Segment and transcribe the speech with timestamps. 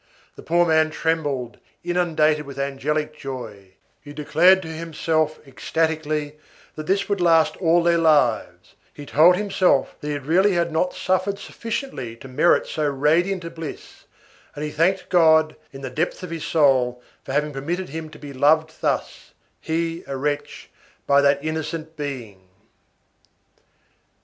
[0.35, 6.37] The poor man trembled, inundated with angelic joy; he declared to himself ecstatically
[6.73, 10.95] that this would last all their lives; he told himself that he really had not
[10.95, 14.05] suffered sufficiently to merit so radiant a bliss,
[14.55, 18.17] and he thanked God, in the depths of his soul, for having permitted him to
[18.17, 20.71] be loved thus, he, a wretch,
[21.05, 22.47] by that innocent being.